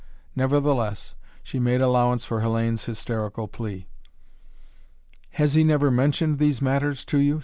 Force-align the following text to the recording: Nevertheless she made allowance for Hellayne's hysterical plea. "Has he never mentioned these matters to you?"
Nevertheless 0.35 1.13
she 1.43 1.59
made 1.59 1.79
allowance 1.79 2.25
for 2.25 2.41
Hellayne's 2.41 2.85
hysterical 2.85 3.47
plea. 3.47 3.85
"Has 5.33 5.53
he 5.53 5.63
never 5.63 5.91
mentioned 5.91 6.39
these 6.39 6.59
matters 6.59 7.05
to 7.05 7.19
you?" 7.19 7.39